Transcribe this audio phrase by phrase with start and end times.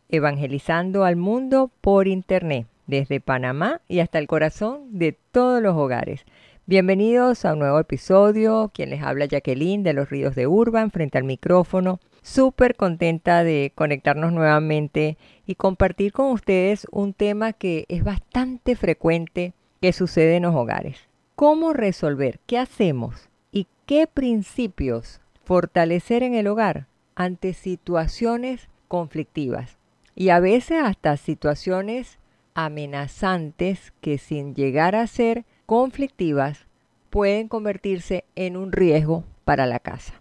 [0.08, 6.24] evangelizando al mundo por Internet desde Panamá y hasta el corazón de todos los hogares.
[6.68, 8.70] Bienvenidos a un nuevo episodio.
[8.74, 11.98] Quien les habla Jacqueline de los Ríos de Urban frente al micrófono.
[12.20, 15.16] Súper contenta de conectarnos nuevamente
[15.46, 21.08] y compartir con ustedes un tema que es bastante frecuente que sucede en los hogares.
[21.36, 22.38] ¿Cómo resolver?
[22.44, 23.30] ¿Qué hacemos?
[23.50, 29.78] ¿Y qué principios fortalecer en el hogar ante situaciones conflictivas?
[30.14, 32.18] Y a veces hasta situaciones
[32.52, 36.66] amenazantes que sin llegar a ser conflictivas
[37.10, 40.14] pueden convertirse en un riesgo para la casa.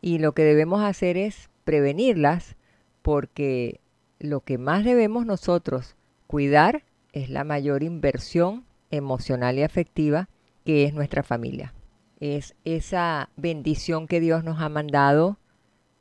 [0.00, 2.54] Y lo que debemos hacer es prevenirlas
[3.02, 3.80] porque
[4.20, 5.96] lo que más debemos nosotros
[6.28, 10.28] cuidar es la mayor inversión emocional y afectiva
[10.64, 11.74] que es nuestra familia.
[12.20, 15.36] Es esa bendición que Dios nos ha mandado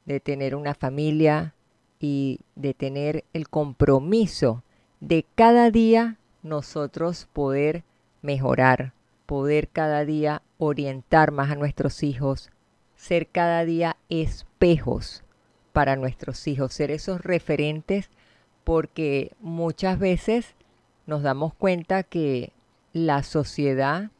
[0.05, 1.55] de tener una familia
[1.99, 4.63] y de tener el compromiso
[4.99, 7.83] de cada día nosotros poder
[8.21, 8.93] mejorar,
[9.25, 12.49] poder cada día orientar más a nuestros hijos,
[12.95, 15.23] ser cada día espejos
[15.73, 18.09] para nuestros hijos, ser esos referentes,
[18.63, 20.55] porque muchas veces
[21.07, 22.53] nos damos cuenta que
[22.93, 24.11] la sociedad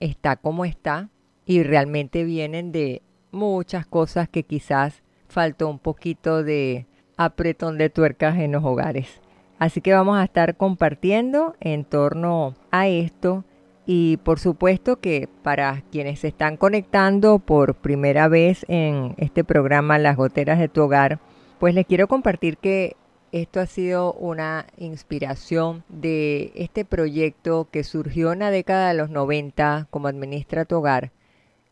[0.00, 1.08] está como está
[1.46, 8.36] y realmente vienen de muchas cosas que quizás faltó un poquito de apretón de tuercas
[8.38, 9.20] en los hogares.
[9.58, 13.44] Así que vamos a estar compartiendo en torno a esto.
[13.86, 19.98] Y por supuesto que para quienes se están conectando por primera vez en este programa
[19.98, 21.20] Las Goteras de tu Hogar,
[21.60, 22.96] pues les quiero compartir que
[23.30, 29.10] esto ha sido una inspiración de este proyecto que surgió en la década de los
[29.10, 31.12] 90 como Administra tu Hogar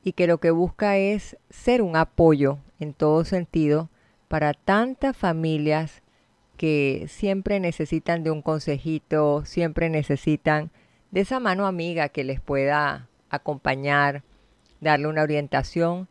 [0.04, 3.88] y que lo que busca es ser un apoyo en todo sentido
[4.28, 6.02] para tantas familias
[6.56, 10.70] que siempre necesitan de un consejito, siempre necesitan
[11.10, 14.22] de esa mano amiga que les pueda acompañar,
[14.80, 16.08] darle una orientación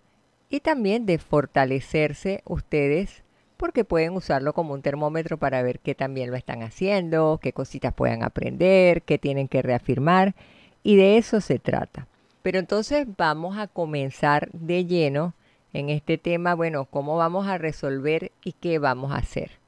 [0.50, 3.24] y también de fortalecerse ustedes
[3.58, 7.94] porque pueden usarlo como un termómetro para ver qué también lo están haciendo, qué cositas
[7.94, 10.36] puedan aprender, qué tienen que reafirmar
[10.84, 12.08] y de eso se trata.
[12.42, 15.34] Pero entonces vamos a comenzar de lleno
[15.72, 19.63] en este tema, bueno, cómo vamos a resolver y qué vamos a hacer.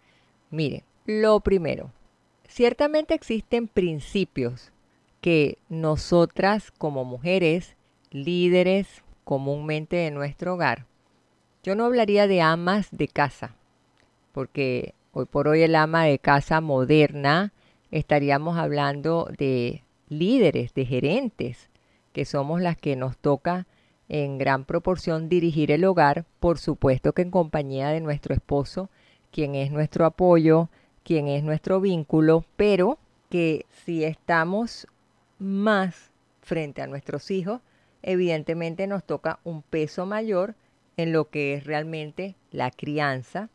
[0.49, 1.91] Miren, lo primero,
[2.47, 4.71] ciertamente existen principios
[5.21, 7.75] que nosotras como mujeres,
[8.11, 10.85] líderes comúnmente de nuestro hogar,
[11.63, 13.55] yo no hablaría de amas de casa,
[14.33, 17.53] porque hoy por hoy el ama de casa moderna
[17.89, 21.69] estaríamos hablando de líderes, de gerentes,
[22.13, 23.65] que somos las que nos toca
[24.09, 28.91] en gran proporción dirigir el hogar, por supuesto que en compañía de nuestro esposo
[29.35, 30.69] quien es nuestro apoyo,
[31.03, 32.97] quien es nuestro vínculo, pero
[33.29, 34.87] que si estamos
[35.39, 36.09] más
[36.39, 37.59] frente a nuestros hijos,
[38.01, 40.55] evidentemente nos toca un peso mayor
[40.95, 43.49] en lo que es realmente la crianza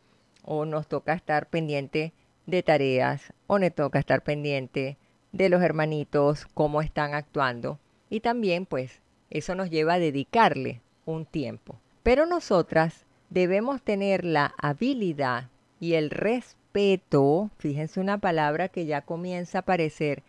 [0.45, 2.13] o nos toca estar pendiente
[2.45, 4.99] de tareas o nos toca estar pendiente
[5.33, 7.79] de los hermanitos, cómo están actuando
[8.11, 11.81] y también pues eso nos lleva a dedicarle un tiempo.
[12.03, 15.49] Pero nosotras debemos tener la habilidad
[15.81, 20.23] y el respeto, fíjense una palabra que ya comienza a aparecer,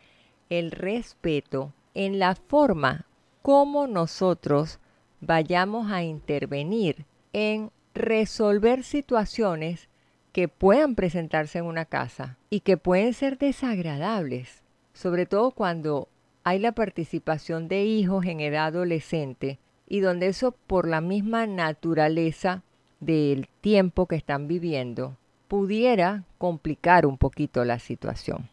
[0.49, 3.05] el respeto en la forma
[3.41, 4.79] como nosotros
[5.19, 9.89] vayamos a intervenir en resolver situaciones
[10.31, 14.63] que puedan presentarse en una casa y que pueden ser desagradables,
[14.93, 16.07] sobre todo cuando
[16.43, 22.63] hay la participación de hijos en edad adolescente y donde eso por la misma naturaleza
[23.01, 25.17] del tiempo que están viviendo
[25.51, 28.47] pudiera complicar un poquito la situación.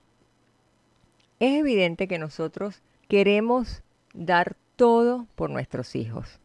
[1.38, 3.84] Es evidente que nosotros queremos
[4.14, 6.40] dar todo por nuestros hijos.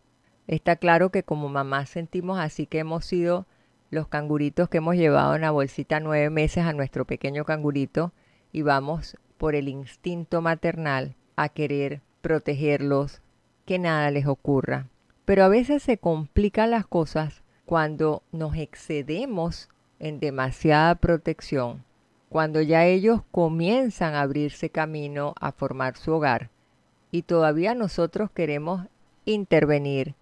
[0.46, 3.48] Está claro que como mamás sentimos así que hemos sido
[3.90, 8.12] los canguritos que hemos llevado en la bolsita nueve meses a nuestro pequeño cangurito
[8.52, 13.24] y vamos por el instinto maternal a querer protegerlos,
[13.66, 14.86] que nada les ocurra.
[15.26, 19.68] Pero a veces se complican las cosas cuando nos excedemos
[20.00, 21.84] en demasiada protección,
[22.30, 26.50] cuando ya ellos comienzan a abrirse camino a formar su hogar
[27.14, 28.88] y todavía nosotros queremos
[29.26, 30.16] intervenir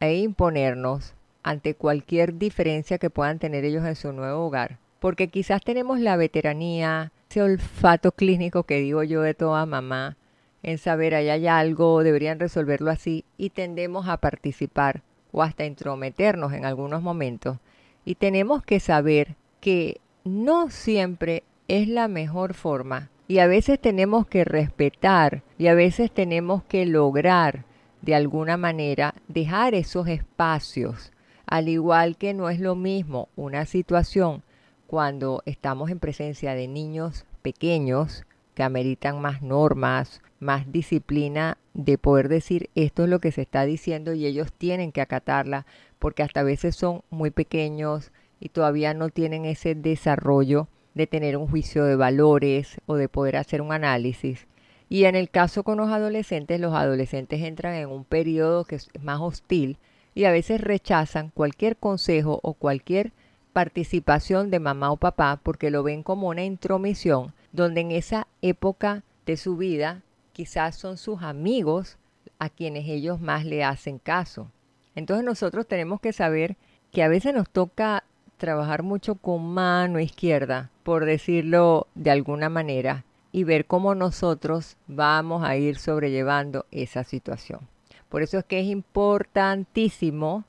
[0.00, 1.14] e imponernos
[1.44, 4.78] ante cualquier diferencia que puedan tener ellos en su nuevo hogar.
[4.98, 10.16] Porque quizás tenemos la veteranía, ese olfato clínico que digo yo de toda mamá,
[10.64, 16.52] en saber allá hay algo, deberían resolverlo así, y tendemos a participar o hasta intrometernos
[16.52, 17.58] en algunos momentos.
[18.08, 23.10] Y tenemos que saber que no siempre es la mejor forma.
[23.28, 27.66] Y a veces tenemos que respetar y a veces tenemos que lograr
[28.00, 31.12] de alguna manera dejar esos espacios,
[31.44, 34.42] al igual que no es lo mismo una situación
[34.86, 38.24] cuando estamos en presencia de niños pequeños
[38.58, 43.64] que ameritan más normas, más disciplina de poder decir esto es lo que se está
[43.64, 45.64] diciendo y ellos tienen que acatarla
[46.00, 48.10] porque hasta a veces son muy pequeños
[48.40, 53.36] y todavía no tienen ese desarrollo de tener un juicio de valores o de poder
[53.36, 54.48] hacer un análisis.
[54.88, 58.90] Y en el caso con los adolescentes, los adolescentes entran en un periodo que es
[59.00, 59.78] más hostil
[60.16, 63.12] y a veces rechazan cualquier consejo o cualquier
[63.52, 69.02] participación de mamá o papá porque lo ven como una intromisión, donde en esa época
[69.26, 70.02] de su vida
[70.32, 71.98] quizás son sus amigos
[72.38, 74.50] a quienes ellos más le hacen caso.
[74.94, 76.56] Entonces nosotros tenemos que saber
[76.92, 78.04] que a veces nos toca
[78.36, 85.44] trabajar mucho con mano izquierda, por decirlo de alguna manera, y ver cómo nosotros vamos
[85.44, 87.60] a ir sobrellevando esa situación.
[88.08, 90.44] Por eso es que es importantísimo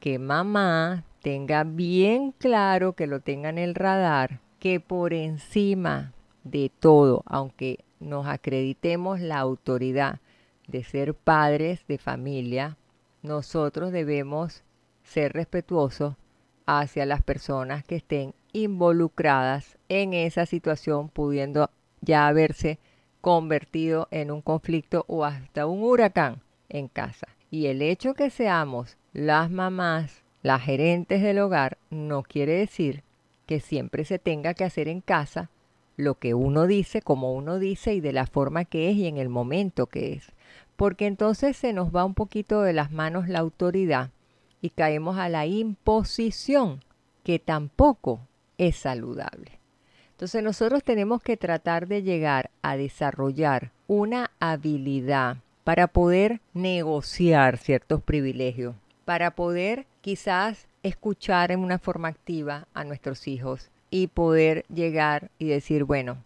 [0.00, 6.12] que mamá tenga bien claro, que lo tenga en el radar, que por encima
[6.50, 10.20] de todo, aunque nos acreditemos la autoridad
[10.66, 12.76] de ser padres de familia,
[13.22, 14.62] nosotros debemos
[15.02, 16.14] ser respetuosos
[16.66, 22.78] hacia las personas que estén involucradas en esa situación, pudiendo ya haberse
[23.20, 27.26] convertido en un conflicto o hasta un huracán en casa.
[27.50, 33.02] Y el hecho que seamos las mamás, las gerentes del hogar, no quiere decir
[33.46, 35.50] que siempre se tenga que hacer en casa
[35.98, 39.18] lo que uno dice, como uno dice y de la forma que es y en
[39.18, 40.32] el momento que es.
[40.76, 44.10] Porque entonces se nos va un poquito de las manos la autoridad
[44.62, 46.84] y caemos a la imposición,
[47.24, 48.20] que tampoco
[48.58, 49.58] es saludable.
[50.12, 58.02] Entonces nosotros tenemos que tratar de llegar a desarrollar una habilidad para poder negociar ciertos
[58.02, 65.30] privilegios, para poder quizás escuchar en una forma activa a nuestros hijos y poder llegar
[65.38, 66.18] y decir, bueno,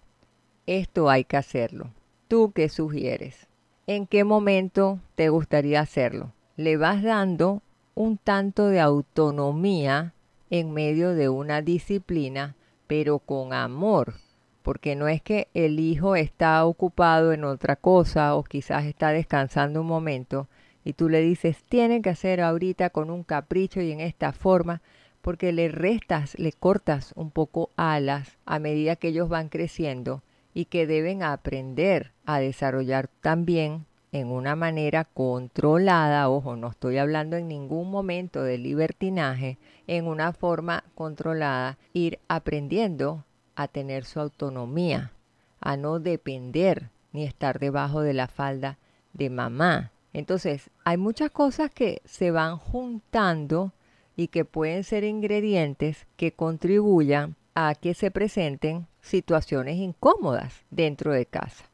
[0.66, 1.90] esto hay que hacerlo.
[2.28, 3.46] ¿Tú qué sugieres?
[3.86, 6.32] ¿En qué momento te gustaría hacerlo?
[6.56, 7.62] Le vas dando
[7.94, 10.14] un tanto de autonomía
[10.50, 12.54] en medio de una disciplina,
[12.86, 14.14] pero con amor,
[14.62, 19.80] porque no es que el hijo está ocupado en otra cosa o quizás está descansando
[19.80, 20.48] un momento
[20.84, 24.82] y tú le dices, tiene que hacer ahorita con un capricho y en esta forma,
[25.22, 30.66] porque le restas, le cortas un poco alas a medida que ellos van creciendo y
[30.66, 37.48] que deben aprender a desarrollar también en una manera controlada, ojo, no estoy hablando en
[37.48, 43.24] ningún momento de libertinaje, en una forma controlada, ir aprendiendo
[43.56, 45.12] a tener su autonomía,
[45.60, 48.76] a no depender ni estar debajo de la falda
[49.14, 49.92] de mamá.
[50.12, 53.72] Entonces, hay muchas cosas que se van juntando
[54.16, 61.26] y que pueden ser ingredientes que contribuyan a que se presenten situaciones incómodas dentro de
[61.26, 61.64] casa.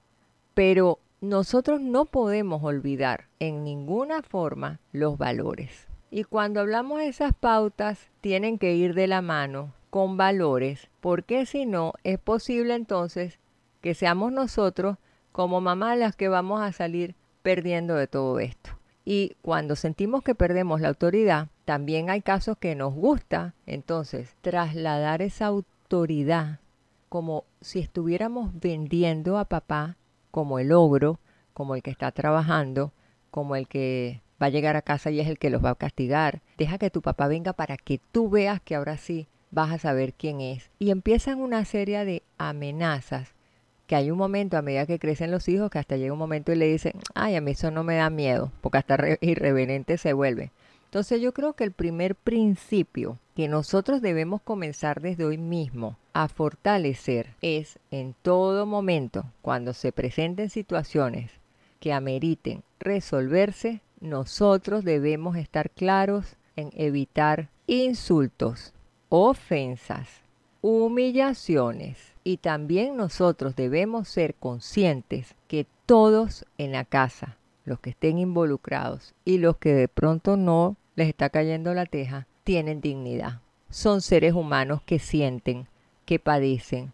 [0.55, 5.87] Pero nosotros no podemos olvidar en ninguna forma los valores.
[6.11, 11.47] Y cuando hablamos de esas pautas, tienen que ir de la mano con valores, porque
[11.47, 13.39] si no, es posible entonces
[13.81, 14.97] que seamos nosotros
[15.33, 18.71] como mamá las que vamos a salir perdiendo de todo esto.
[19.05, 25.21] Y cuando sentimos que perdemos la autoridad, también hay casos que nos gusta, entonces, trasladar
[25.21, 26.61] esa autoridad
[27.11, 29.99] como si estuviéramos vendiendo a papá
[30.31, 31.21] como el ogro,
[31.53, 32.95] como el que está trabajando,
[33.31, 35.75] como el que va a llegar a casa y es el que los va a
[35.75, 36.41] castigar.
[36.57, 40.15] Deja que tu papá venga para que tú veas que ahora sí vas a saber
[40.15, 40.71] quién es.
[40.79, 43.35] Y empiezan una serie de amenazas
[43.87, 46.51] que hay un momento a medida que crecen los hijos que hasta llega un momento
[46.51, 50.15] y le dicen, ay, a mí eso no me da miedo, porque hasta irreverente se
[50.15, 50.51] vuelve.
[50.89, 56.29] Entonces yo creo que el primer principio que nosotros debemos comenzar desde hoy mismo a
[56.29, 61.31] fortalecer es en todo momento, cuando se presenten situaciones
[61.79, 68.73] que ameriten resolverse, nosotros debemos estar claros en evitar insultos,
[69.11, 70.09] ofensas,
[70.63, 71.99] humillaciones.
[72.25, 77.38] Y también nosotros debemos ser conscientes que todos en la casa,
[77.69, 82.27] los que estén involucrados y los que de pronto no les está cayendo la teja,
[82.45, 83.41] tienen dignidad.
[83.71, 85.69] Son seres humanos que sienten,
[86.05, 86.93] que padecen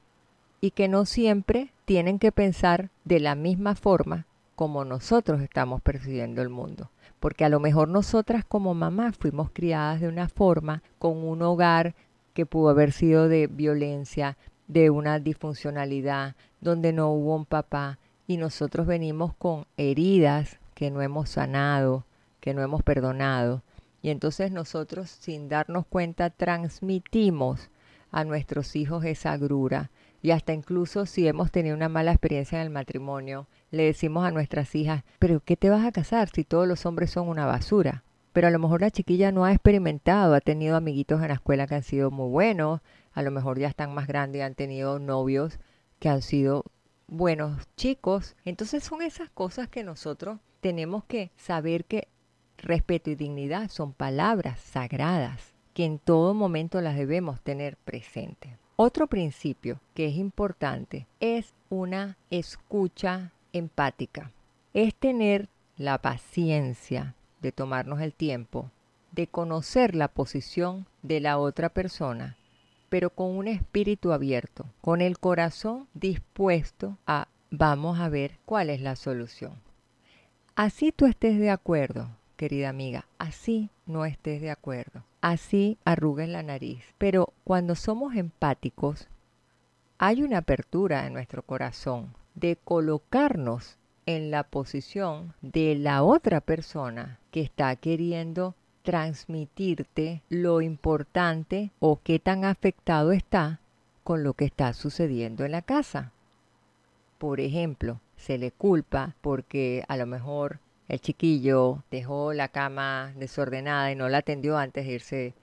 [0.60, 6.42] y que no siempre tienen que pensar de la misma forma como nosotros estamos percibiendo
[6.42, 6.90] el mundo.
[7.20, 11.94] Porque a lo mejor nosotras como mamás fuimos criadas de una forma, con un hogar
[12.34, 18.36] que pudo haber sido de violencia, de una disfuncionalidad, donde no hubo un papá, y
[18.36, 22.04] nosotros venimos con heridas que no hemos sanado,
[22.40, 23.62] que no hemos perdonado.
[24.02, 27.70] Y entonces nosotros sin darnos cuenta transmitimos
[28.10, 29.90] a nuestros hijos esa agrura.
[30.22, 34.30] Y hasta incluso si hemos tenido una mala experiencia en el matrimonio, le decimos a
[34.30, 38.04] nuestras hijas, pero ¿qué te vas a casar si todos los hombres son una basura?
[38.32, 41.66] Pero a lo mejor la chiquilla no ha experimentado, ha tenido amiguitos en la escuela
[41.66, 42.80] que han sido muy buenos,
[43.12, 45.58] a lo mejor ya están más grandes y han tenido novios
[45.98, 46.64] que han sido
[47.06, 48.36] buenos chicos.
[48.44, 52.09] Entonces son esas cosas que nosotros tenemos que saber que
[52.56, 58.52] respeto y dignidad son palabras sagradas que en todo momento las debemos tener presentes.
[58.76, 64.30] Otro principio que es importante es una escucha empática.
[64.73, 68.71] Es tener la paciencia de tomarnos el tiempo
[69.12, 72.38] de conocer la posición de la otra persona,
[72.88, 78.80] pero con un espíritu abierto, con el corazón dispuesto a vamos a ver cuál es
[78.80, 79.62] la solución.
[80.56, 86.44] Así tú estés de acuerdo, querida amiga, así no estés de acuerdo, así arrugues la
[86.44, 86.84] nariz.
[86.96, 89.08] Pero cuando somos empáticos,
[89.99, 97.18] hay una apertura en nuestro corazón de colocarnos en la posición de la otra persona
[97.32, 103.58] que está queriendo transmitirte lo importante o qué tan afectado está
[104.04, 106.12] con lo que está sucediendo en la casa.
[107.18, 113.92] Por ejemplo, se le culpa porque a lo mejor el chiquillo dejó la cama desordenada
[113.92, 115.34] y no la atendió antes de irse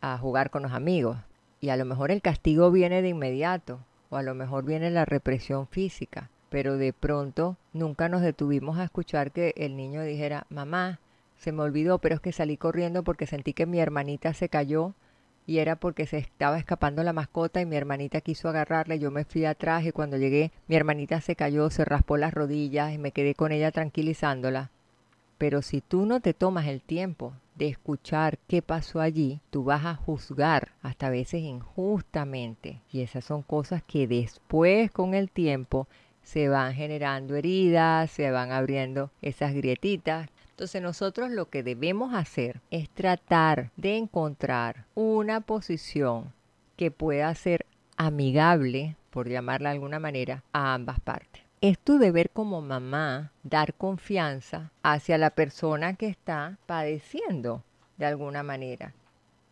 [0.00, 1.18] a jugar con los amigos.
[1.60, 5.04] Y a lo mejor el castigo viene de inmediato, o a lo mejor viene la
[5.04, 6.30] represión física.
[6.48, 11.00] Pero de pronto nunca nos detuvimos a escuchar que el niño dijera, mamá,
[11.36, 14.94] se me olvidó, pero es que salí corriendo porque sentí que mi hermanita se cayó
[15.46, 19.24] y era porque se estaba escapando la mascota y mi hermanita quiso agarrarla yo me
[19.24, 23.12] fui atrás y cuando llegué mi hermanita se cayó, se raspó las rodillas y me
[23.12, 24.70] quedé con ella tranquilizándola.
[25.38, 29.84] Pero si tú no te tomas el tiempo de escuchar qué pasó allí, tú vas
[29.84, 32.80] a juzgar hasta a veces injustamente.
[32.92, 35.88] Y esas son cosas que después con el tiempo
[36.22, 42.60] se van generando heridas, se van abriendo esas grietitas entonces nosotros lo que debemos hacer
[42.70, 46.34] es tratar de encontrar una posición
[46.76, 47.64] que pueda ser
[47.96, 51.42] amigable, por llamarla de alguna manera, a ambas partes.
[51.62, 57.64] Es tu deber como mamá dar confianza hacia la persona que está padeciendo
[57.96, 58.92] de alguna manera.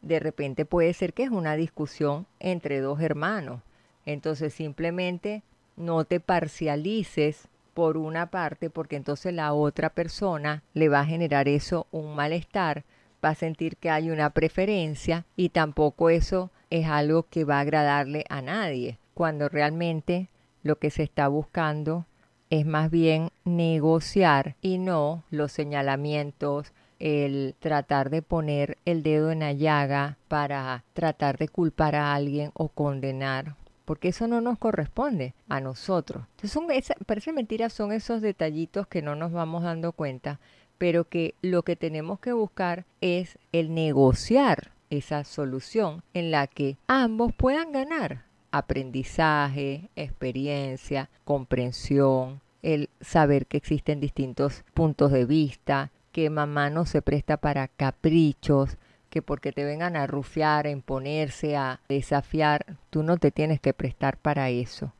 [0.02, 3.62] De repente puede ser que es una discusión entre dos hermanos.
[4.04, 5.42] Entonces simplemente
[5.76, 11.48] no te parcialices por una parte, porque entonces la otra persona le va a generar
[11.48, 12.84] eso un malestar,
[13.24, 17.60] va a sentir que hay una preferencia y tampoco eso es algo que va a
[17.60, 20.28] agradarle a nadie, cuando realmente
[20.62, 22.06] lo que se está buscando
[22.50, 29.40] es más bien negociar y no los señalamientos, el tratar de poner el dedo en
[29.40, 33.56] la llaga para tratar de culpar a alguien o condenar
[33.90, 36.22] porque eso no nos corresponde a nosotros.
[36.40, 40.38] Entonces parece mentira, son esos detallitos que no nos vamos dando cuenta,
[40.78, 46.76] pero que lo que tenemos que buscar es el negociar esa solución en la que
[46.86, 56.30] ambos puedan ganar aprendizaje, experiencia, comprensión, el saber que existen distintos puntos de vista, que
[56.30, 58.76] mamá no se presta para caprichos,
[59.10, 63.74] que porque te vengan a rufiar, a imponerse, a desafiar, tú no te tienes que
[63.74, 64.92] prestar para eso.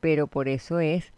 [0.00, 1.12] Pero por eso es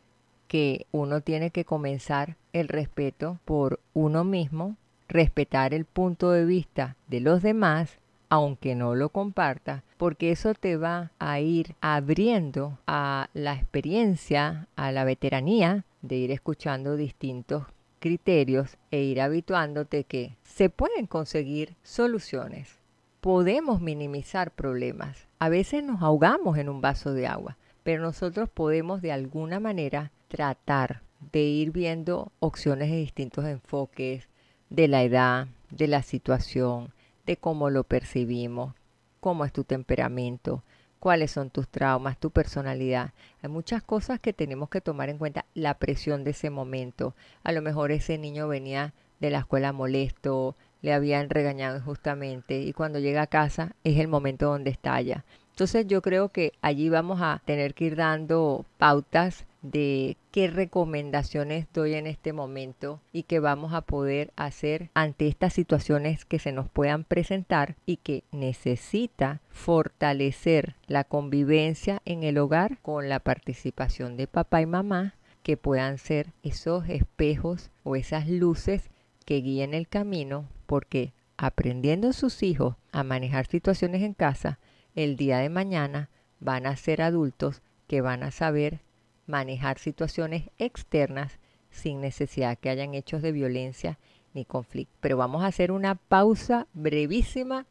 [0.49, 4.77] que uno tiene que comenzar el respeto por uno mismo,
[5.09, 7.99] respetar el punto de vista de los demás,
[8.31, 14.91] aunque no lo comparta, porque eso te va a ir abriendo a la experiencia, a
[14.91, 17.65] la veteranía de ir escuchando distintos
[17.99, 22.79] criterios e ir habituándote que se pueden conseguir soluciones.
[23.21, 25.27] Podemos minimizar problemas.
[25.39, 30.13] A veces nos ahogamos en un vaso de agua, pero nosotros podemos de alguna manera
[30.29, 31.03] tratar
[31.33, 34.29] de ir viendo opciones de distintos enfoques,
[34.71, 36.93] de la edad, de la situación,
[37.27, 38.75] de cómo lo percibimos,
[39.21, 40.63] cómo es tu temperamento,
[40.99, 43.13] cuáles son tus traumas, tu personalidad.
[43.43, 45.45] Hay muchas cosas que tenemos que tomar en cuenta.
[45.55, 47.15] La presión de ese momento.
[47.45, 52.73] A lo mejor ese niño venía de la escuela molesto, le habían regañado injustamente y
[52.73, 55.25] cuando llega a casa es el momento donde estalla.
[55.51, 61.67] Entonces yo creo que allí vamos a tener que ir dando pautas de qué recomendaciones
[61.73, 66.53] doy en este momento y qué vamos a poder hacer ante estas situaciones que se
[66.53, 74.17] nos puedan presentar y que necesita fortalecer la convivencia en el hogar con la participación
[74.17, 78.91] de papá y mamá que puedan ser esos espejos o esas luces
[79.25, 84.59] que guíen el camino porque aprendiendo sus hijos a manejar situaciones en casa,
[84.95, 86.11] el día de mañana
[86.41, 88.81] van a ser adultos que van a saber
[89.29, 91.39] manejar situaciones externas
[91.71, 93.99] sin necesidad que hayan hechos de violencia
[94.35, 94.93] ni conflicto.
[95.01, 97.67] Pero vamos a hacer una pausa brevísima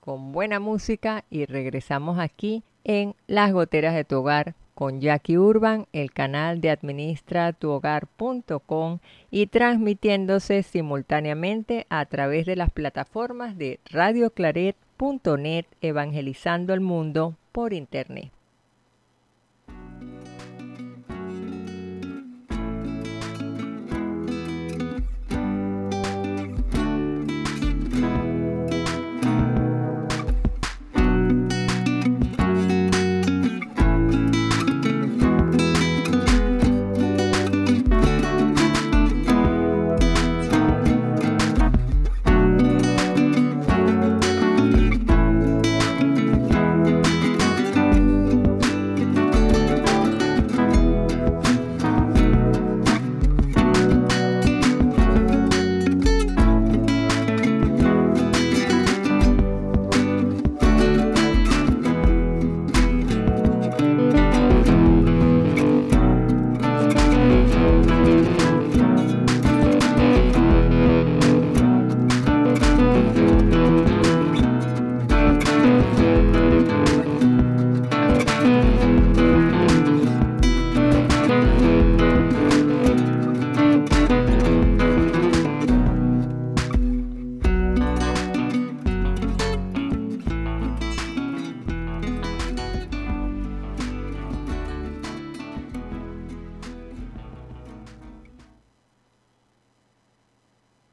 [0.00, 5.86] con buena música y regresamos aquí en Las Goteras de tu Hogar con Jackie Urban,
[5.92, 8.98] el canal de administratuhogar.com
[9.30, 14.76] y transmitiéndose simultáneamente a través de las plataformas de Radio Claret
[15.38, 18.30] net evangelizando el mundo por internet.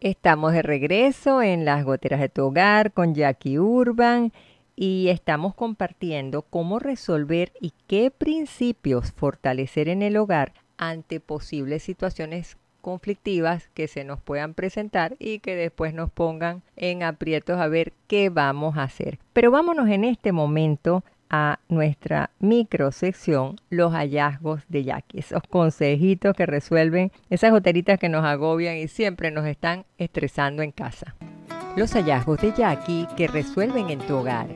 [0.02, 4.32] Estamos de regreso en las goteras de tu hogar con Jackie Urban
[4.78, 12.56] y estamos compartiendo cómo resolver y qué principios fortalecer en el hogar ante posibles situaciones
[12.80, 17.92] conflictivas que se nos puedan presentar y que después nos pongan en aprietos a ver
[18.08, 19.20] qué vamos a hacer.
[19.34, 26.46] Pero vámonos en este momento a nuestra microsección Los hallazgos de Jackie, esos consejitos que
[26.46, 31.15] resuelven esas goteritas que nos agobian y siempre nos están estresando en casa.
[31.76, 34.48] Los hallazgos de Jackie que resuelven en tu hogar.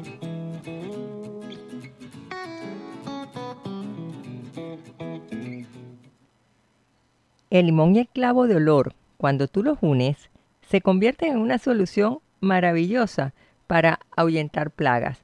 [7.50, 10.32] El limón y el clavo de olor, cuando tú los unes,
[10.68, 13.34] se convierten en una solución maravillosa
[13.68, 15.23] para ahuyentar plagas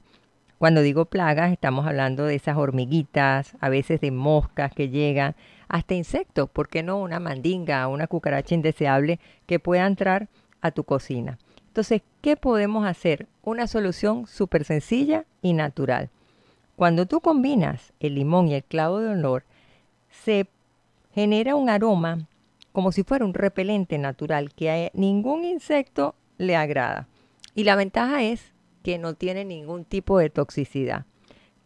[0.60, 5.34] cuando digo plagas, estamos hablando de esas hormiguitas, a veces de moscas que llegan,
[5.68, 10.28] hasta insectos, ¿por qué no una mandinga, una cucaracha indeseable que pueda entrar
[10.60, 11.38] a tu cocina?
[11.68, 13.26] Entonces, ¿qué podemos hacer?
[13.42, 16.10] Una solución súper sencilla y natural.
[16.76, 19.44] Cuando tú combinas el limón y el clavo de olor,
[20.10, 20.46] se
[21.14, 22.28] genera un aroma
[22.72, 27.08] como si fuera un repelente natural que a ningún insecto le agrada.
[27.54, 31.06] Y la ventaja es que no tiene ningún tipo de toxicidad.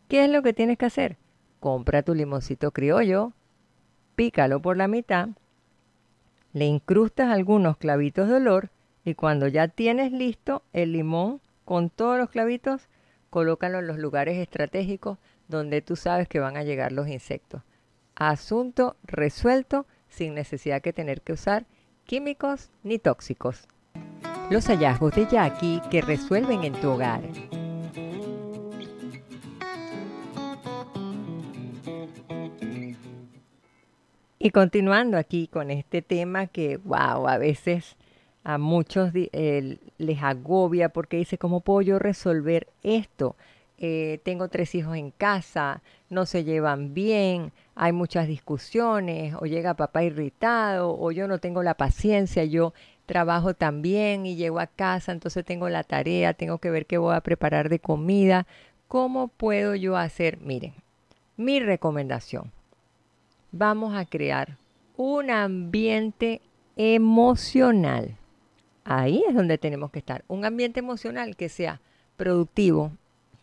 [0.09, 1.17] ¿Qué es lo que tienes que hacer?
[1.61, 3.33] Compra tu limoncito criollo,
[4.15, 5.31] pícalo por la mitad,
[6.53, 8.71] le incrustas algunos clavitos de olor
[9.05, 12.89] y cuando ya tienes listo el limón con todos los clavitos,
[13.29, 17.63] colócalo en los lugares estratégicos donde tú sabes que van a llegar los insectos.
[18.15, 21.67] Asunto resuelto sin necesidad de tener que usar
[22.05, 23.67] químicos ni tóxicos.
[24.51, 27.23] Los hallazgos de Jackie que resuelven en tu hogar.
[34.39, 37.97] Y continuando aquí con este tema que, wow, a veces
[38.45, 43.37] a muchos eh, les agobia porque dice, ¿cómo puedo yo resolver esto?
[43.79, 49.75] Eh, tengo tres hijos en casa, no se llevan bien, hay muchas discusiones, o llega
[49.75, 52.73] papá irritado, o yo no tengo la paciencia, yo
[53.07, 57.15] trabajo también y llego a casa, entonces tengo la tarea, tengo que ver qué voy
[57.15, 58.47] a preparar de comida.
[58.89, 60.39] ¿Cómo puedo yo hacer?
[60.41, 60.75] Miren,
[61.37, 62.53] mi recomendación,
[63.53, 64.57] vamos a crear
[64.97, 66.41] un ambiente
[66.77, 68.17] emocional.
[68.85, 70.25] Ahí es donde tenemos que estar.
[70.29, 71.81] Un ambiente emocional que sea
[72.17, 72.93] productivo,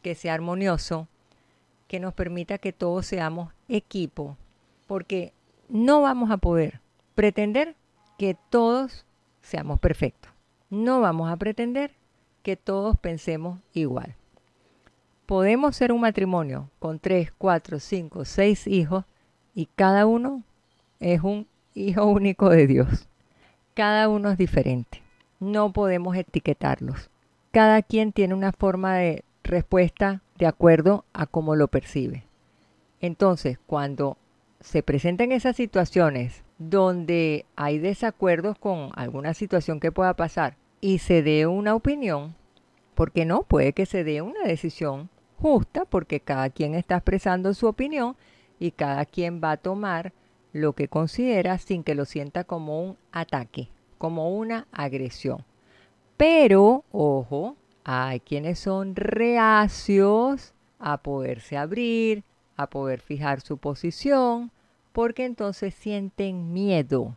[0.02, 1.08] que sea armonioso,
[1.88, 4.38] que nos permita que todos seamos equipo,
[4.88, 5.34] porque
[5.68, 6.80] no vamos a poder
[7.16, 7.76] pretender
[8.18, 9.06] que todos
[9.42, 10.32] seamos perfectos.
[10.70, 11.92] No vamos a pretender
[12.44, 14.16] que todos pensemos igual.
[15.26, 19.06] Podemos ser un matrimonio con tres, cuatro, cinco, seis hijos
[19.54, 20.44] y cada uno
[21.00, 23.08] es un hijo único de Dios.
[23.74, 25.02] Cada uno es diferente.
[25.40, 27.10] No podemos etiquetarlos.
[27.52, 32.24] Cada quien tiene una forma de respuesta de acuerdo a cómo lo percibe.
[33.00, 34.18] Entonces, cuando
[34.60, 41.24] se presentan esas situaciones donde hay desacuerdos con alguna situación que pueda pasar y se
[41.24, 42.36] dé una opinión,
[42.94, 47.66] porque no puede que se dé una decisión justa porque cada quien está expresando su
[47.66, 48.16] opinión
[48.60, 50.14] y cada quien va a tomar
[50.54, 55.44] lo que considera sin que lo sienta como un ataque, como una agresión.
[56.16, 62.24] Pero, ojo, hay quienes son reacios a poderse abrir,
[62.56, 64.52] a poder fijar su posición,
[64.92, 67.16] porque entonces sienten miedo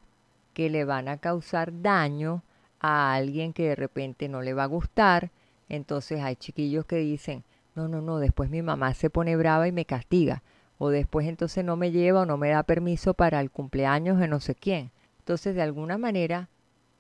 [0.53, 2.43] que le van a causar daño
[2.81, 5.31] a alguien que de repente no le va a gustar.
[5.69, 9.73] Entonces hay chiquillos que dicen, no, no, no, después mi mamá se pone brava y
[9.73, 10.43] me castiga.
[10.79, 14.29] O después entonces no me lleva o no me da permiso para el cumpleaños de
[14.29, 14.91] no sé quién.
[15.19, 16.49] Entonces de alguna manera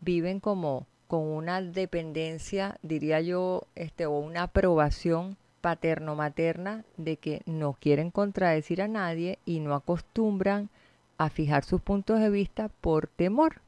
[0.00, 7.72] viven como con una dependencia, diría yo, este, o una aprobación paterno-materna de que no
[7.72, 10.68] quieren contradecir a nadie y no acostumbran
[11.16, 13.62] a fijar sus puntos de vista por temor.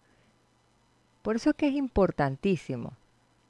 [1.23, 2.93] Por eso es que es importantísimo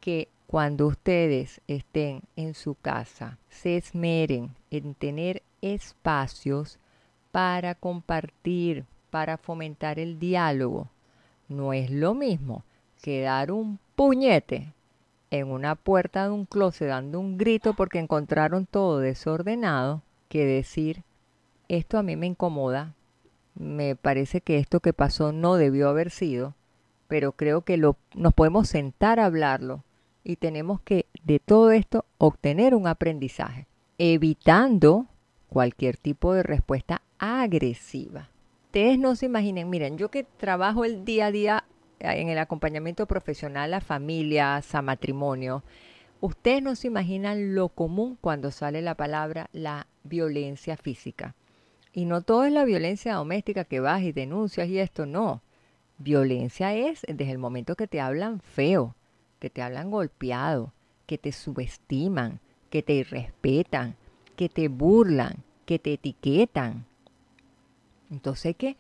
[0.01, 6.79] que cuando ustedes estén en su casa se esmeren en tener espacios
[7.33, 10.89] para compartir, para fomentar el diálogo.
[11.49, 12.63] No es lo mismo
[13.03, 14.73] que dar un puñete
[15.31, 21.03] en una puerta de un closet dando un grito porque encontraron todo desordenado que decir,
[21.69, 22.95] esto a mí me incomoda,
[23.55, 26.55] me parece que esto que pasó no debió haber sido,
[27.09, 29.83] pero creo que lo, nos podemos sentar a hablarlo
[30.25, 33.67] y tenemos que de todo esto obtener un aprendizaje,
[33.99, 35.07] evitando
[35.49, 38.29] cualquier tipo de respuesta agresiva.
[38.67, 41.65] Ustedes no se imaginen, miren, yo que trabajo el día a día
[42.01, 45.63] en el acompañamiento profesional a familias, a matrimonio,
[46.21, 51.35] ustedes no se imaginan lo común cuando sale la palabra la violencia física.
[51.93, 55.43] Y no todo es la violencia doméstica que vas y denuncias y esto, no.
[55.99, 58.95] Violencia es desde el momento que te hablan feo,
[59.39, 60.73] que te hablan golpeado,
[61.07, 63.97] que te subestiman, que te irrespetan,
[64.37, 66.85] que te burlan, que te etiquetan.
[68.11, 68.77] Entonces que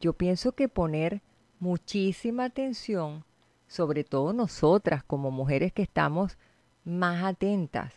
[0.00, 1.20] yo pienso que poner
[1.62, 3.22] muchísima atención,
[3.68, 6.36] sobre todo nosotras como mujeres que estamos
[6.84, 7.94] más atentas.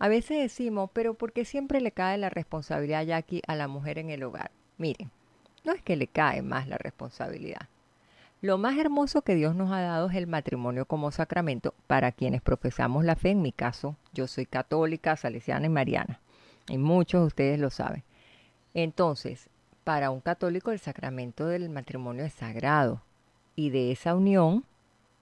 [0.00, 3.98] A veces decimos, pero ¿por qué siempre le cae la responsabilidad aquí a la mujer
[3.98, 4.50] en el hogar?
[4.76, 5.12] Miren,
[5.64, 7.68] no es que le cae más la responsabilidad.
[8.40, 12.42] Lo más hermoso que Dios nos ha dado es el matrimonio como sacramento para quienes
[12.42, 13.30] profesamos la fe.
[13.30, 16.18] En mi caso, yo soy católica, salesiana y mariana.
[16.68, 18.02] Y muchos de ustedes lo saben.
[18.74, 19.48] Entonces,
[19.86, 23.02] para un católico el sacramento del matrimonio es sagrado
[23.54, 24.64] y de esa unión,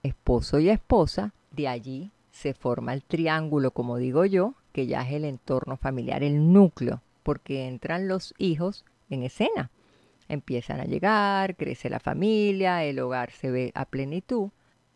[0.01, 5.13] esposo y esposa, de allí se forma el triángulo, como digo yo, que ya es
[5.13, 9.69] el entorno familiar, el núcleo, porque entran los hijos en escena.
[10.29, 14.49] Empiezan a llegar, crece la familia, el hogar se ve a plenitud,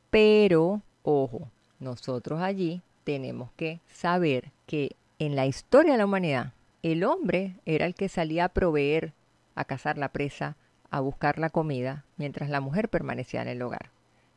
[0.10, 1.48] pero, ojo,
[1.80, 7.86] nosotros allí tenemos que saber que en la historia de la humanidad, el hombre era
[7.86, 9.14] el que salía a proveer
[9.60, 10.56] a cazar la presa,
[10.90, 13.90] a buscar la comida, mientras la mujer permanecía en el hogar.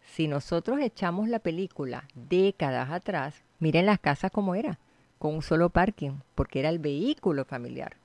[0.05, 4.81] Si nosotros echamos la película décadas atrás, miren las casas como era,
[5.21, 7.97] con un solo parking, porque era el vehículo familiar.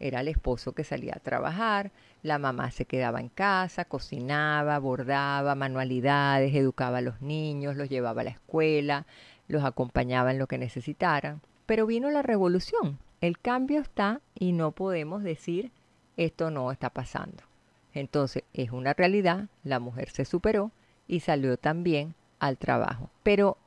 [0.00, 5.54] Era el esposo que salía a trabajar, la mamá se quedaba en casa, cocinaba, bordaba,
[5.54, 9.06] manualidades, educaba a los niños, los llevaba a la escuela,
[9.46, 11.42] los acompañaba en lo que necesitaran.
[11.66, 12.98] Pero vino la revolución.
[13.20, 15.70] El cambio está y no podemos decir
[16.16, 17.42] esto no está pasando.
[17.94, 20.70] Entonces es una realidad, la mujer se superó
[21.06, 23.10] y salió también al trabajo.
[23.22, 23.58] Pero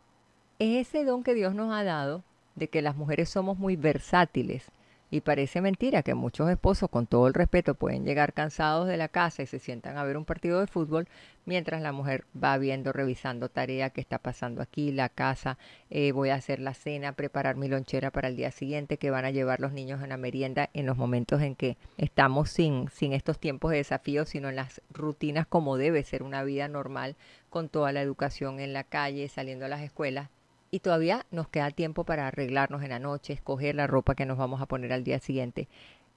[0.59, 2.23] es ese don que Dios nos ha dado
[2.55, 4.71] de que las mujeres somos muy versátiles
[5.11, 9.07] y parece mentira que muchos esposos, con todo el respeto, pueden llegar cansados de la
[9.07, 11.07] casa y se sientan a ver un partido de fútbol
[11.45, 15.57] mientras la mujer va viendo, revisando tarea que está pasando aquí, la casa,
[15.89, 19.25] eh, voy a hacer la cena, preparar mi lonchera para el día siguiente, que van
[19.25, 23.13] a llevar los niños a la merienda en los momentos en que estamos sin, sin
[23.13, 27.15] estos tiempos de desafío, sino en las rutinas como debe ser una vida normal,
[27.49, 30.29] con toda la educación en la calle, saliendo a las escuelas
[30.75, 34.37] y todavía nos queda tiempo para arreglarnos en la noche, escoger la ropa que nos
[34.37, 35.69] vamos a poner al día siguiente.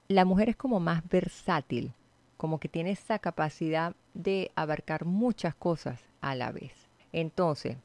[0.09, 1.93] La mujer es como más versátil,
[2.35, 6.73] como que tiene esa capacidad de abarcar muchas cosas a la vez.
[7.13, 7.77] Entonces,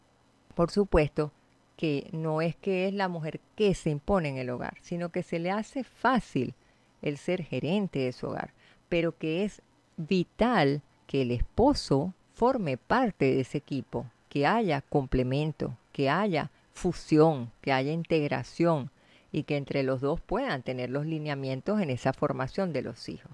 [0.56, 1.30] por supuesto
[1.76, 5.22] que no es que es la mujer que se impone en el hogar, sino que
[5.22, 6.54] se le hace fácil
[7.02, 8.52] el ser gerente de su hogar,
[8.88, 9.62] pero que es
[9.96, 17.50] vital que el esposo forme parte de ese equipo, que haya complemento, que haya fusión,
[17.62, 18.90] que haya integración
[19.32, 23.32] y que entre los dos puedan tener los lineamientos en esa formación de los hijos.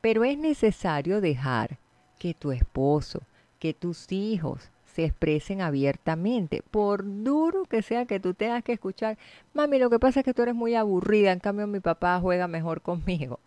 [0.00, 1.78] Pero es necesario dejar
[2.18, 3.20] que tu esposo,
[3.58, 9.18] que tus hijos se expresen abiertamente, por duro que sea que tú tengas que escuchar,
[9.54, 12.48] mami, lo que pasa es que tú eres muy aburrida, en cambio mi papá juega
[12.48, 13.38] mejor conmigo.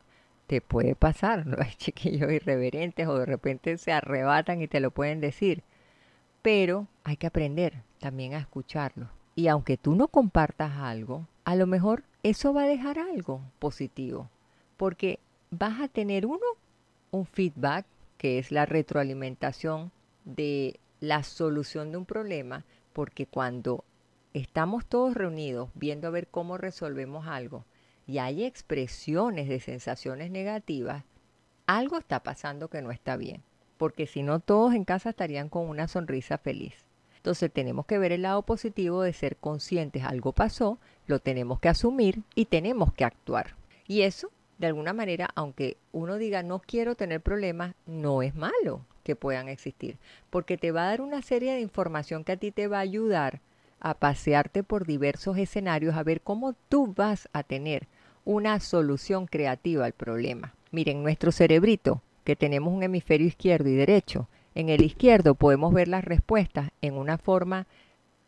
[0.47, 1.57] Te puede pasar, ¿no?
[1.61, 5.63] Hay chiquillos irreverentes o de repente se arrebatan y te lo pueden decir.
[6.41, 11.67] Pero hay que aprender también a escucharlo y aunque tú no compartas algo, a lo
[11.67, 14.29] mejor eso va a dejar algo positivo,
[14.77, 16.45] porque vas a tener uno,
[17.11, 17.85] un feedback,
[18.17, 19.91] que es la retroalimentación
[20.25, 22.63] de la solución de un problema,
[22.93, 23.83] porque cuando
[24.33, 27.65] estamos todos reunidos viendo a ver cómo resolvemos algo
[28.05, 31.03] y hay expresiones de sensaciones negativas,
[31.65, 33.41] algo está pasando que no está bien,
[33.77, 36.85] porque si no todos en casa estarían con una sonrisa feliz.
[37.21, 41.69] Entonces tenemos que ver el lado positivo de ser conscientes, algo pasó, lo tenemos que
[41.69, 43.55] asumir y tenemos que actuar.
[43.87, 48.87] Y eso, de alguna manera, aunque uno diga no quiero tener problemas, no es malo
[49.03, 49.99] que puedan existir,
[50.31, 52.81] porque te va a dar una serie de información que a ti te va a
[52.81, 53.39] ayudar
[53.79, 57.87] a pasearte por diversos escenarios, a ver cómo tú vas a tener
[58.25, 60.55] una solución creativa al problema.
[60.71, 65.87] Miren, nuestro cerebrito, que tenemos un hemisferio izquierdo y derecho, en el izquierdo podemos ver
[65.87, 67.67] las respuestas en una forma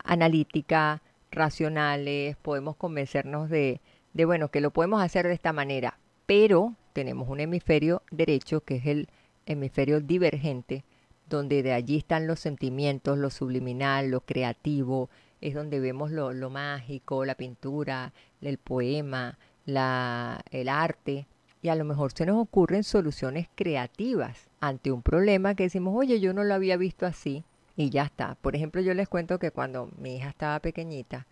[0.03, 3.81] analítica, racionales, podemos convencernos de,
[4.13, 8.75] de, bueno, que lo podemos hacer de esta manera, pero tenemos un hemisferio derecho que
[8.75, 9.09] es el
[9.45, 10.83] hemisferio divergente,
[11.29, 15.09] donde de allí están los sentimientos, lo subliminal, lo creativo,
[15.41, 21.27] es donde vemos lo, lo mágico, la pintura, el poema, la, el arte,
[21.63, 26.19] y a lo mejor se nos ocurren soluciones creativas ante un problema que decimos, oye,
[26.19, 27.45] yo no lo había visto así
[27.78, 28.36] y ya está.
[28.36, 31.26] Por ejemplo, yo les cuento que cuando mi hija estaba pequeñita,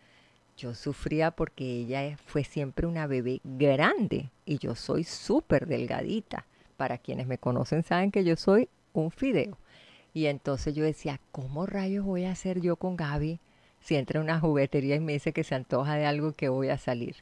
[0.56, 6.46] yo sufría porque ella fue siempre una bebé grande y yo soy súper delgadita.
[6.78, 9.58] Para quienes me conocen saben que yo soy un fideo.
[10.14, 13.42] Y entonces yo decía, ¿cómo rayos voy a hacer yo con Gaby
[13.82, 16.70] si entra en una juguetería y me dice que se antoja de algo que voy
[16.70, 17.18] a salir?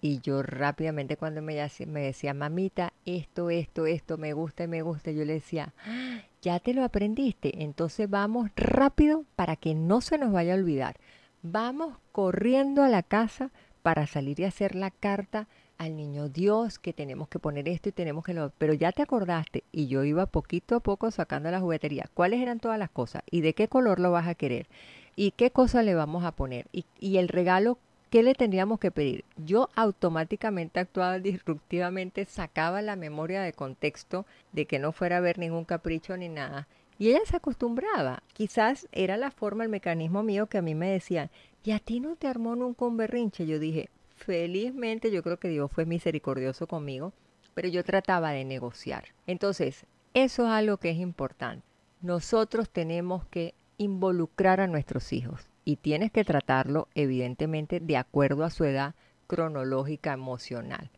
[0.00, 5.10] Y yo rápidamente cuando me, decía, mamita, esto, esto, esto, me gusta y me gusta,
[5.10, 10.18] yo le decía, ah, ya te lo aprendiste, entonces vamos rápido para que no se
[10.18, 10.96] nos vaya a olvidar.
[11.42, 13.50] Vamos corriendo a la casa
[13.82, 17.92] para salir y hacer la carta al niño Dios que tenemos que poner esto y
[17.92, 18.50] tenemos que lo...
[18.58, 22.10] Pero ya te acordaste y yo iba poquito a poco sacando la juguetería.
[22.14, 23.22] ¿Cuáles eran todas las cosas?
[23.30, 24.68] ¿Y de qué color lo vas a querer?
[25.14, 26.66] ¿Y qué cosa le vamos a poner?
[26.72, 27.78] Y, y el regalo
[28.10, 29.24] ¿qué le tendríamos que pedir?
[29.36, 35.38] Yo automáticamente actuaba disruptivamente, sacaba la memoria de contexto de que no fuera a ver
[35.38, 36.68] ningún capricho ni nada.
[36.98, 38.22] Y ella se acostumbraba.
[38.32, 41.30] Quizás era la forma, el mecanismo mío que a mí me decían,
[41.62, 43.46] ¿y a ti no te armó nunca un berrinche?
[43.46, 47.12] Yo dije, felizmente yo creo que Dios fue misericordioso conmigo,
[47.54, 49.04] pero yo trataba de negociar.
[49.26, 51.64] Entonces, eso es algo que es importante.
[52.00, 58.48] Nosotros tenemos que involucrar a nuestros hijos y tienes que tratarlo evidentemente de acuerdo a
[58.48, 58.94] su edad
[59.26, 60.88] cronológica emocional.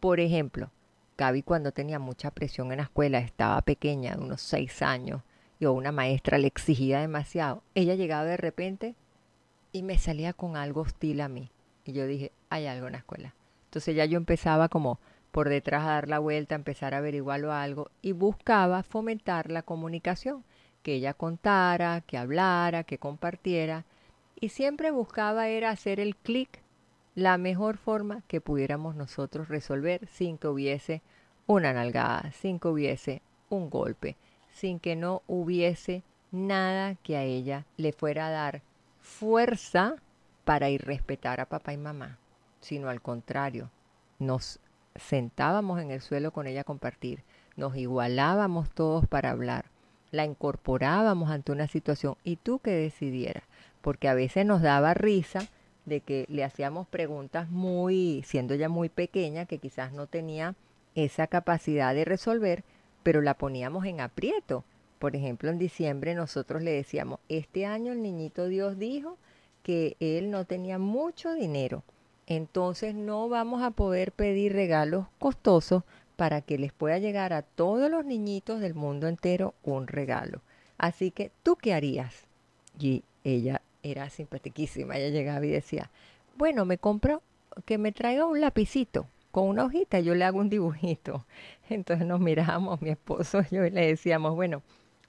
[0.00, 0.72] Por ejemplo,
[1.16, 5.22] Gaby cuando tenía mucha presión en la escuela, estaba pequeña, de unos seis años,
[5.60, 8.96] y una maestra le exigía demasiado, ella llegaba de repente
[9.70, 11.52] y me salía con algo hostil a mí.
[11.84, 13.32] Y yo dije, hay algo en la escuela.
[13.66, 14.98] Entonces ya yo empezaba como
[15.30, 20.42] por detrás a dar la vuelta, empezar a averiguarlo algo y buscaba fomentar la comunicación,
[20.82, 23.84] que ella contara, que hablara, que compartiera
[24.38, 26.62] y siempre buscaba era hacer el clic
[27.14, 31.02] la mejor forma que pudiéramos nosotros resolver sin que hubiese
[31.46, 34.16] una nalgada, sin que hubiese un golpe,
[34.50, 38.62] sin que no hubiese nada que a ella le fuera a dar
[39.00, 39.96] fuerza
[40.44, 42.18] para ir respetar a papá y mamá,
[42.60, 43.70] sino al contrario,
[44.18, 44.60] nos
[44.94, 47.22] sentábamos en el suelo con ella a compartir,
[47.56, 49.66] nos igualábamos todos para hablar,
[50.10, 53.44] la incorporábamos ante una situación y tú que decidieras,
[53.86, 55.46] porque a veces nos daba risa
[55.84, 60.56] de que le hacíamos preguntas muy, siendo ya muy pequeña, que quizás no tenía
[60.96, 62.64] esa capacidad de resolver,
[63.04, 64.64] pero la poníamos en aprieto.
[64.98, 69.18] Por ejemplo, en diciembre nosotros le decíamos, este año el niñito Dios dijo
[69.62, 71.84] que él no tenía mucho dinero,
[72.26, 75.84] entonces no vamos a poder pedir regalos costosos
[76.16, 80.42] para que les pueda llegar a todos los niñitos del mundo entero un regalo.
[80.76, 82.26] Así que, ¿tú qué harías?
[82.80, 84.96] Y ella era simpatiquísima.
[84.96, 85.90] Ella llegaba y decía,
[86.36, 87.22] bueno, me compro
[87.64, 91.26] que me traiga un lapicito con una hojita, yo le hago un dibujito.
[91.68, 94.62] Entonces nos mirábamos, mi esposo y yo, y le decíamos, bueno,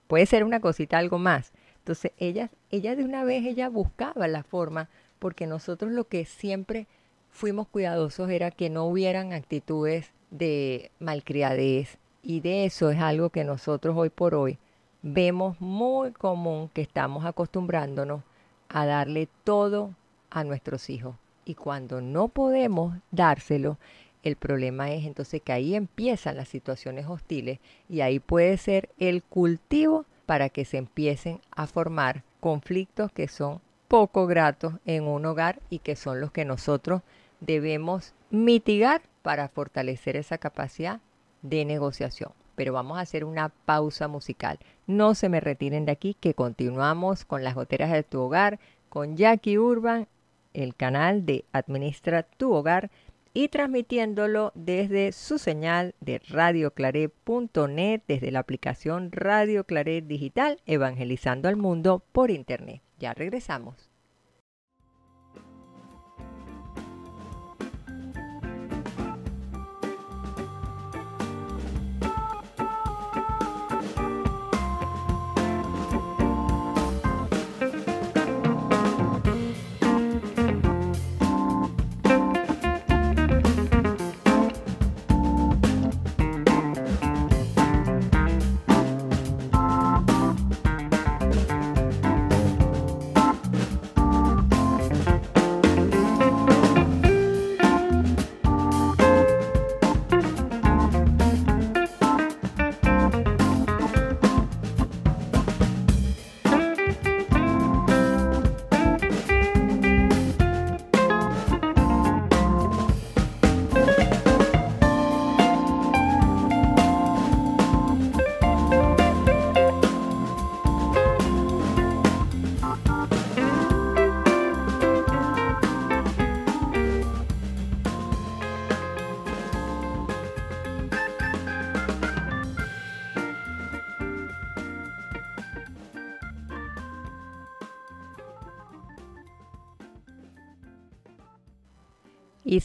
[0.08, 1.54] puede ser una cosita, algo más.
[1.80, 6.88] Entonces ella, ella de una vez, ella buscaba la forma, porque nosotros lo que siempre
[7.30, 11.98] fuimos cuidadosos era que no hubieran actitudes de malcriadez.
[12.22, 14.58] Y de eso es algo que nosotros hoy por hoy
[15.02, 18.24] vemos muy común que estamos acostumbrándonos
[18.70, 19.94] a darle todo
[20.30, 21.16] a nuestros hijos.
[21.46, 23.78] Y cuando no podemos dárselo,
[24.24, 29.24] el problema es entonces que ahí empiezan las situaciones hostiles y ahí puede ser el
[29.24, 35.62] cultivo para que se empiecen a formar conflictos que son poco gratos en un hogar
[35.70, 37.02] y que son los que nosotros
[37.40, 41.00] debemos mitigar para fortalecer esa capacidad
[41.42, 42.32] de negociación.
[42.58, 44.58] Pero vamos a hacer una pausa musical.
[44.88, 49.16] No se me retiren de aquí, que continuamos con las goteras de tu hogar con
[49.16, 50.08] Jackie Urban,
[50.54, 52.90] el canal de Administra tu Hogar
[53.32, 61.58] y transmitiéndolo desde su señal de radioclaret.net, desde la aplicación Radio Claret Digital, evangelizando al
[61.58, 62.82] mundo por Internet.
[62.98, 63.87] Ya regresamos.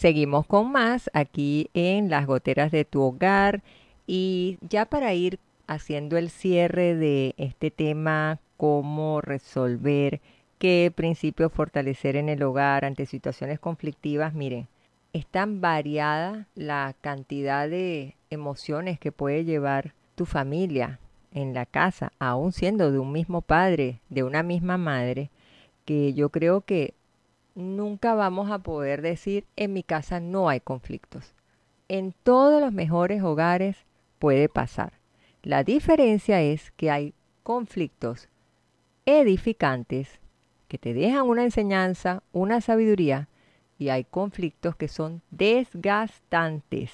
[0.02, 3.62] Seguimos con más aquí en las goteras de tu hogar.
[4.04, 5.38] Y ya para ir
[5.68, 10.20] haciendo el cierre de este tema, cómo resolver,
[10.58, 14.66] qué principios fortalecer en el hogar ante situaciones conflictivas, miren,
[15.12, 20.98] es tan variada la cantidad de emociones que puede llevar tu familia
[21.30, 25.30] en la casa, aún siendo de un mismo padre, de una misma madre,
[25.84, 26.94] que yo creo que
[27.54, 31.34] nunca vamos a poder decir en mi casa no hay conflictos.
[31.88, 33.76] En todos los mejores hogares
[34.18, 34.92] puede pasar.
[35.42, 38.28] La diferencia es que hay conflictos
[39.04, 40.20] edificantes
[40.68, 43.28] que te dejan una enseñanza, una sabiduría,
[43.78, 46.92] y hay conflictos que son desgastantes.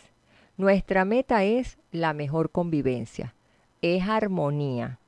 [0.57, 3.35] Nuestra meta es la mejor convivencia,
[3.83, 4.99] es armonía,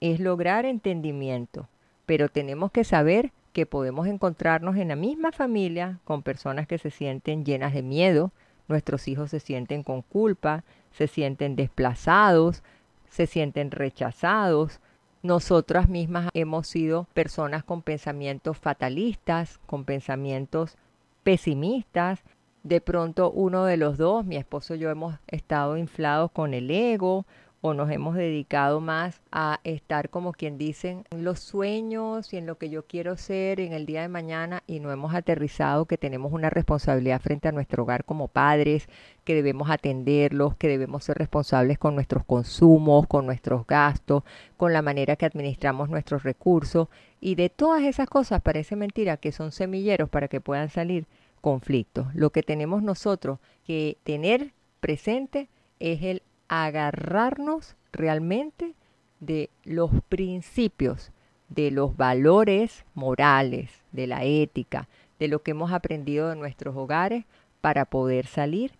[0.00, 1.68] es lograr entendimiento,
[2.06, 6.90] pero tenemos que saber que podemos encontrarnos en la misma familia con personas que se
[6.90, 8.32] sienten llenas de miedo,
[8.66, 12.64] nuestros hijos se sienten con culpa, se sienten desplazados,
[13.08, 14.80] se sienten rechazados.
[15.22, 20.76] Nosotras mismas hemos sido personas con pensamientos fatalistas, con pensamientos
[21.22, 22.24] pesimistas.
[22.64, 26.70] De pronto uno de los dos, mi esposo y yo hemos estado inflados con el
[26.72, 27.24] ego
[27.66, 32.44] o nos hemos dedicado más a estar como quien dicen en los sueños y en
[32.44, 35.96] lo que yo quiero ser en el día de mañana y no hemos aterrizado que
[35.96, 38.86] tenemos una responsabilidad frente a nuestro hogar como padres,
[39.24, 44.24] que debemos atenderlos, que debemos ser responsables con nuestros consumos, con nuestros gastos,
[44.58, 46.88] con la manera que administramos nuestros recursos
[47.18, 51.06] y de todas esas cosas parece mentira que son semilleros para que puedan salir
[51.40, 52.14] conflictos.
[52.14, 55.48] Lo que tenemos nosotros que tener presente
[55.80, 58.74] es el agarrarnos realmente
[59.20, 61.10] de los principios,
[61.48, 64.88] de los valores morales, de la ética,
[65.18, 67.24] de lo que hemos aprendido de nuestros hogares
[67.60, 68.72] para poder salir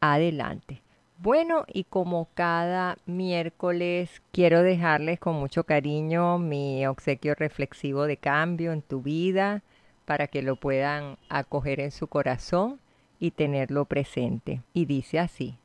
[0.00, 0.82] adelante.
[1.18, 8.72] Bueno, y como cada miércoles quiero dejarles con mucho cariño mi obsequio reflexivo de cambio
[8.72, 9.62] en tu vida
[10.06, 12.80] para que lo puedan acoger en su corazón
[13.18, 14.62] y tenerlo presente.
[14.72, 15.58] Y dice así,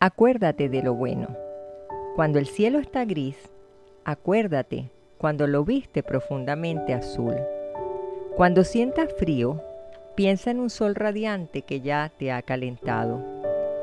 [0.00, 1.26] Acuérdate de lo bueno.
[2.14, 3.36] Cuando el cielo está gris,
[4.04, 7.34] acuérdate cuando lo viste profundamente azul.
[8.36, 9.60] Cuando sientas frío,
[10.14, 13.20] piensa en un sol radiante que ya te ha calentado.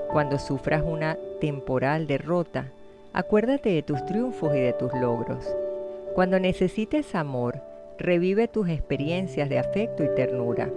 [0.10, 2.72] Cuando sufras una temporal derrota,
[3.12, 5.54] acuérdate de tus triunfos y de tus logros.
[6.14, 7.62] Cuando necesites amor,
[8.00, 10.70] revive tus experiencias de afecto y ternura.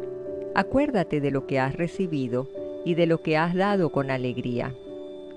[0.56, 2.48] Acuérdate de lo que has recibido
[2.84, 4.74] y de lo que has dado con alegría.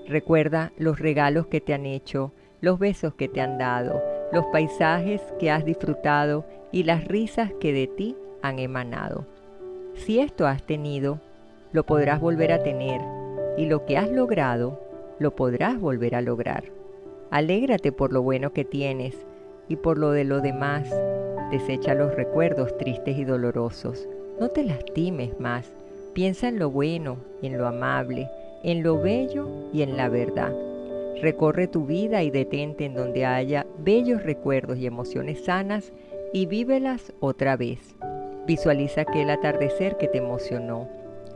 [0.06, 5.20] Recuerda los regalos que te han hecho, los besos que te han dado, los paisajes
[5.38, 9.26] que has disfrutado y las risas que de ti han emanado.
[9.94, 11.20] Si esto has tenido,
[11.72, 13.00] lo podrás volver a tener
[13.56, 14.80] y lo que has logrado,
[15.18, 16.64] lo podrás volver a lograr.
[17.30, 19.14] Alégrate por lo bueno que tienes
[19.68, 20.92] y por lo de lo demás.
[21.50, 24.08] Desecha los recuerdos tristes y dolorosos.
[24.40, 25.70] No te lastimes más.
[26.14, 28.28] Piensa en lo bueno, en lo amable,
[28.62, 30.52] en lo bello y en la verdad.
[31.20, 35.92] Recorre tu vida y detente en donde haya bellos recuerdos y emociones sanas
[36.32, 37.94] y vívelas otra vez.
[38.46, 40.88] Visualiza aquel atardecer que te emocionó.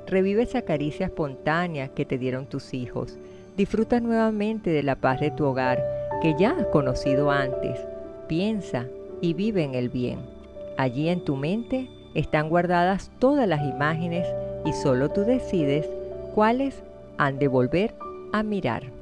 [0.06, 3.18] Revive esa caricia espontánea que te dieron tus hijos.
[3.56, 5.82] Disfruta nuevamente de la paz de tu hogar
[6.20, 7.78] que ya has conocido antes.
[8.28, 8.86] Piensa
[9.20, 10.18] y vive en el bien.
[10.76, 14.26] Allí en tu mente están guardadas todas las imágenes
[14.64, 15.88] y solo tú decides
[16.34, 16.82] cuáles
[17.18, 17.94] han de volver
[18.32, 18.92] a mirar.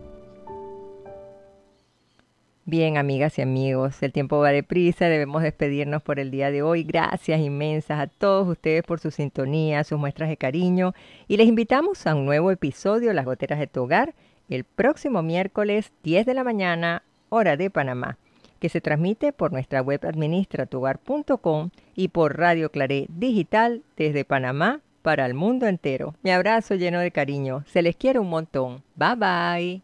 [2.66, 6.82] Bien, amigas y amigos, el tiempo va deprisa, debemos despedirnos por el día de hoy.
[6.82, 10.94] Gracias inmensas a todos ustedes por su sintonía, sus muestras de cariño
[11.28, 14.14] y les invitamos a un nuevo episodio Las Goteras de tu Hogar
[14.48, 18.18] el próximo miércoles 10 de la mañana, hora de Panamá,
[18.60, 25.24] que se transmite por nuestra web administratugar.com y por Radio Claré Digital desde Panamá para
[25.26, 26.14] el mundo entero.
[26.22, 27.62] Mi abrazo lleno de cariño.
[27.70, 28.82] Se les quiere un montón.
[28.96, 29.82] Bye bye.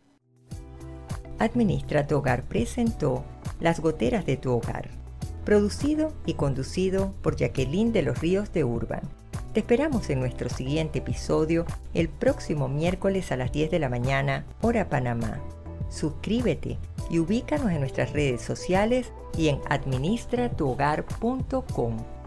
[1.39, 3.23] Administra tu hogar presentó
[3.61, 4.89] Las goteras de tu hogar.
[5.45, 9.03] Producido y conducido por Jacqueline de los Ríos de Urban.
[9.53, 14.47] Te esperamos en nuestro siguiente episodio el próximo miércoles a las 10 de la mañana,
[14.63, 15.39] hora Panamá.
[15.91, 16.79] Suscríbete
[17.11, 22.20] y ubícanos en nuestras redes sociales y en administratuhogar.com.